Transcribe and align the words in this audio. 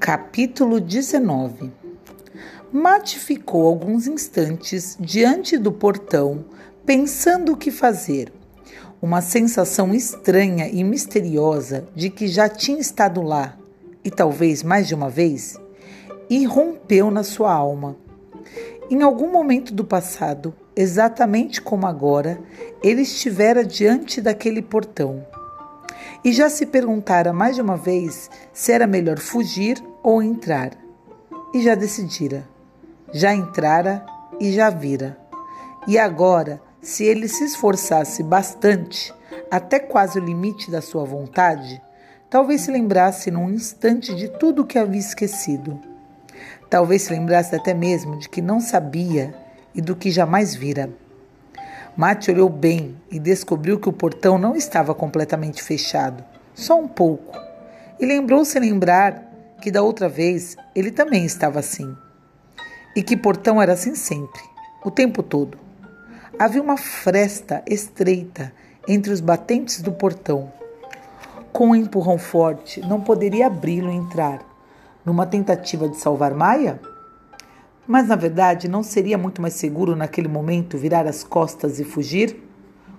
Capítulo 0.00 0.80
19 0.80 1.70
Mate 2.72 3.18
ficou 3.18 3.66
alguns 3.66 4.06
instantes 4.06 4.96
diante 4.98 5.58
do 5.58 5.70
portão, 5.70 6.46
pensando 6.86 7.52
o 7.52 7.56
que 7.56 7.70
fazer. 7.70 8.32
Uma 9.02 9.20
sensação 9.20 9.94
estranha 9.94 10.70
e 10.70 10.82
misteriosa 10.82 11.86
de 11.94 12.08
que 12.08 12.28
já 12.28 12.48
tinha 12.48 12.80
estado 12.80 13.20
lá, 13.20 13.58
e 14.02 14.10
talvez 14.10 14.62
mais 14.62 14.88
de 14.88 14.94
uma 14.94 15.10
vez, 15.10 15.60
irrompeu 16.30 17.10
na 17.10 17.22
sua 17.22 17.52
alma. 17.52 17.94
Em 18.90 19.02
algum 19.02 19.30
momento 19.30 19.74
do 19.74 19.84
passado, 19.84 20.54
exatamente 20.74 21.60
como 21.60 21.86
agora, 21.86 22.40
ele 22.82 23.02
estivera 23.02 23.62
diante 23.62 24.18
daquele 24.22 24.62
portão 24.62 25.26
e 26.24 26.32
já 26.32 26.48
se 26.48 26.66
perguntara 26.66 27.32
mais 27.32 27.56
de 27.56 27.62
uma 27.62 27.76
vez 27.76 28.30
se 28.52 28.72
era 28.72 28.86
melhor 28.86 29.18
fugir 29.18 29.82
ou 30.02 30.22
entrar. 30.22 30.72
E 31.52 31.62
já 31.62 31.74
decidira. 31.74 32.44
Já 33.12 33.34
entrara 33.34 34.04
e 34.38 34.52
já 34.52 34.70
vira. 34.70 35.18
E 35.86 35.98
agora, 35.98 36.60
se 36.80 37.04
ele 37.04 37.28
se 37.28 37.44
esforçasse 37.44 38.22
bastante, 38.22 39.12
até 39.50 39.78
quase 39.78 40.18
o 40.18 40.24
limite 40.24 40.70
da 40.70 40.80
sua 40.80 41.04
vontade, 41.04 41.82
talvez 42.28 42.62
se 42.62 42.70
lembrasse 42.70 43.30
num 43.30 43.50
instante 43.50 44.14
de 44.14 44.28
tudo 44.28 44.62
o 44.62 44.66
que 44.66 44.78
havia 44.78 45.00
esquecido. 45.00 45.78
Talvez 46.68 47.02
se 47.02 47.12
lembrasse 47.12 47.54
até 47.54 47.74
mesmo 47.74 48.18
de 48.18 48.28
que 48.28 48.40
não 48.40 48.60
sabia 48.60 49.34
e 49.74 49.80
do 49.80 49.96
que 49.96 50.10
jamais 50.10 50.54
vira. 50.54 50.90
Mate 51.96 52.30
olhou 52.30 52.48
bem 52.48 52.96
e 53.10 53.18
descobriu 53.18 53.78
que 53.80 53.88
o 53.88 53.92
portão 53.92 54.38
não 54.38 54.54
estava 54.54 54.94
completamente 54.94 55.62
fechado, 55.62 56.24
só 56.54 56.78
um 56.78 56.86
pouco. 56.86 57.36
E 57.98 58.06
lembrou-se 58.06 58.58
lembrar 58.58 59.29
que 59.60 59.70
da 59.70 59.82
outra 59.82 60.08
vez 60.08 60.56
ele 60.74 60.90
também 60.90 61.24
estava 61.24 61.60
assim. 61.60 61.96
E 62.96 63.02
que 63.02 63.16
portão 63.16 63.60
era 63.60 63.74
assim 63.74 63.94
sempre, 63.94 64.40
o 64.84 64.90
tempo 64.90 65.22
todo. 65.22 65.58
Havia 66.38 66.62
uma 66.62 66.76
fresta 66.76 67.62
estreita 67.66 68.52
entre 68.88 69.12
os 69.12 69.20
batentes 69.20 69.82
do 69.82 69.92
portão. 69.92 70.50
Com 71.52 71.68
um 71.68 71.74
empurrão 71.74 72.16
forte, 72.16 72.80
não 72.80 73.00
poderia 73.00 73.46
abri-lo 73.46 73.90
e 73.90 73.94
entrar. 73.94 74.40
Numa 75.04 75.26
tentativa 75.26 75.88
de 75.88 75.96
salvar 75.96 76.34
Maia? 76.34 76.80
Mas 77.86 78.08
na 78.08 78.16
verdade, 78.16 78.68
não 78.68 78.82
seria 78.82 79.18
muito 79.18 79.42
mais 79.42 79.54
seguro 79.54 79.94
naquele 79.94 80.28
momento 80.28 80.78
virar 80.78 81.06
as 81.06 81.22
costas 81.22 81.78
e 81.78 81.84
fugir? 81.84 82.42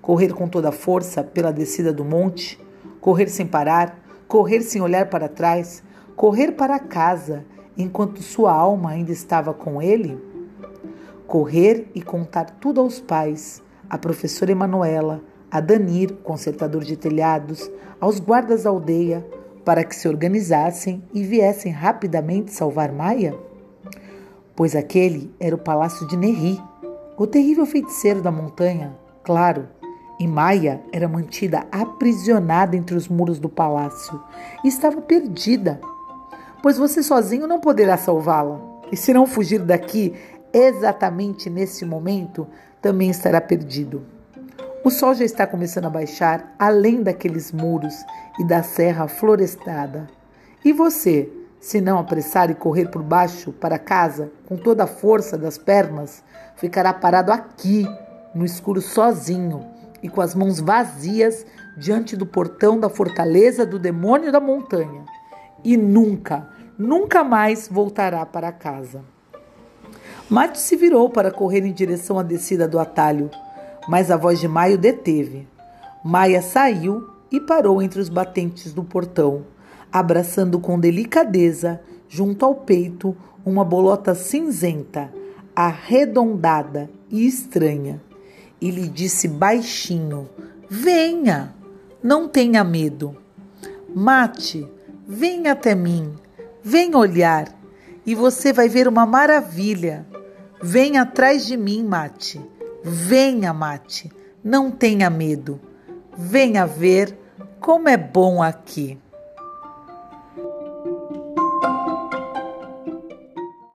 Correr 0.00 0.32
com 0.32 0.48
toda 0.48 0.68
a 0.68 0.72
força 0.72 1.22
pela 1.22 1.52
descida 1.52 1.92
do 1.92 2.04
monte? 2.04 2.58
Correr 3.00 3.28
sem 3.28 3.46
parar? 3.46 3.98
Correr 4.28 4.62
sem 4.62 4.80
olhar 4.80 5.10
para 5.10 5.28
trás? 5.28 5.82
Correr 6.16 6.52
para 6.52 6.78
casa 6.78 7.44
enquanto 7.76 8.22
sua 8.22 8.52
alma 8.52 8.90
ainda 8.90 9.12
estava 9.12 9.52
com 9.52 9.80
ele? 9.80 10.18
Correr 11.26 11.88
e 11.94 12.02
contar 12.02 12.56
tudo 12.58 12.80
aos 12.80 12.98
pais, 12.98 13.62
à 13.88 13.98
professora 13.98 14.50
Emanuela, 14.50 15.22
a 15.50 15.60
Danir, 15.60 16.14
consertador 16.24 16.82
de 16.82 16.96
telhados, 16.96 17.70
aos 18.00 18.18
guardas 18.18 18.64
da 18.64 18.70
aldeia, 18.70 19.26
para 19.64 19.84
que 19.84 19.94
se 19.94 20.08
organizassem 20.08 21.02
e 21.12 21.22
viessem 21.22 21.70
rapidamente 21.70 22.52
salvar 22.52 22.92
Maia? 22.92 23.34
pois 24.56 24.74
aquele 24.74 25.30
era 25.38 25.54
o 25.54 25.58
palácio 25.58 26.08
de 26.08 26.16
Neri, 26.16 26.60
o 27.16 27.26
terrível 27.26 27.66
feiticeiro 27.66 28.22
da 28.22 28.32
montanha, 28.32 28.96
claro. 29.22 29.68
E 30.18 30.26
Maia 30.26 30.80
era 30.90 31.06
mantida 31.06 31.66
aprisionada 31.70 32.74
entre 32.74 32.96
os 32.96 33.06
muros 33.06 33.38
do 33.38 33.50
palácio 33.50 34.18
e 34.64 34.68
estava 34.68 35.02
perdida, 35.02 35.78
pois 36.66 36.78
você 36.78 37.00
sozinho 37.00 37.46
não 37.46 37.60
poderá 37.60 37.96
salvá-la. 37.96 38.58
E 38.90 38.96
se 38.96 39.14
não 39.14 39.24
fugir 39.24 39.60
daqui 39.60 40.12
exatamente 40.52 41.48
nesse 41.48 41.84
momento, 41.84 42.44
também 42.82 43.08
estará 43.08 43.40
perdido. 43.40 44.04
O 44.82 44.90
sol 44.90 45.14
já 45.14 45.24
está 45.24 45.46
começando 45.46 45.84
a 45.84 45.90
baixar 45.90 46.56
além 46.58 47.04
daqueles 47.04 47.52
muros 47.52 47.94
e 48.40 48.44
da 48.44 48.64
serra 48.64 49.06
florestada. 49.06 50.08
E 50.64 50.72
você? 50.72 51.30
Se 51.60 51.80
não 51.80 52.00
apressar 52.00 52.50
e 52.50 52.54
correr 52.56 52.90
por 52.90 53.00
baixo 53.00 53.52
para 53.52 53.78
casa 53.78 54.32
com 54.46 54.56
toda 54.56 54.82
a 54.82 54.88
força 54.88 55.38
das 55.38 55.56
pernas, 55.56 56.20
ficará 56.56 56.92
parado 56.92 57.30
aqui, 57.30 57.86
no 58.34 58.44
escuro 58.44 58.80
sozinho 58.80 59.64
e 60.02 60.08
com 60.08 60.20
as 60.20 60.34
mãos 60.34 60.58
vazias 60.58 61.46
diante 61.78 62.16
do 62.16 62.26
portão 62.26 62.76
da 62.80 62.88
fortaleza 62.88 63.64
do 63.64 63.78
demônio 63.78 64.32
da 64.32 64.40
montanha. 64.40 65.04
E 65.62 65.76
nunca, 65.76 66.55
nunca 66.78 67.22
mais 67.24 67.68
voltará 67.68 68.24
para 68.24 68.52
casa. 68.52 69.02
Mate 70.28 70.58
se 70.58 70.76
virou 70.76 71.10
para 71.10 71.30
correr 71.30 71.64
em 71.64 71.72
direção 71.72 72.18
à 72.18 72.22
descida 72.22 72.66
do 72.66 72.78
atalho, 72.78 73.30
mas 73.88 74.10
a 74.10 74.16
voz 74.16 74.40
de 74.40 74.48
Maio 74.48 74.76
deteve. 74.76 75.46
Maia 76.04 76.42
saiu 76.42 77.08
e 77.30 77.40
parou 77.40 77.80
entre 77.80 78.00
os 78.00 78.08
batentes 78.08 78.72
do 78.72 78.82
portão 78.82 79.44
abraçando 79.92 80.60
com 80.60 80.78
delicadeza, 80.78 81.80
junto 82.06 82.44
ao 82.44 82.54
peito, 82.54 83.16
uma 83.44 83.64
bolota 83.64 84.14
cinzenta, 84.14 85.10
arredondada 85.54 86.90
e 87.10 87.26
estranha. 87.26 88.02
E 88.60 88.70
lhe 88.70 88.88
disse 88.88 89.26
baixinho: 89.26 90.28
Venha, 90.68 91.54
não 92.02 92.28
tenha 92.28 92.62
medo. 92.62 93.16
Mate, 93.94 94.68
venha 95.08 95.52
até 95.52 95.74
mim, 95.74 96.12
venha 96.68 96.98
olhar, 96.98 97.46
e 98.04 98.12
você 98.12 98.52
vai 98.52 98.68
ver 98.68 98.88
uma 98.88 99.06
maravilha. 99.06 100.04
Venha 100.60 101.02
atrás 101.02 101.46
de 101.46 101.56
mim, 101.56 101.84
Mate. 101.84 102.40
Venha, 102.82 103.52
Mate, 103.52 104.10
não 104.42 104.68
tenha 104.68 105.08
medo. 105.08 105.60
Venha 106.18 106.66
ver 106.66 107.16
como 107.60 107.88
é 107.88 107.96
bom 107.96 108.42
aqui. 108.42 108.98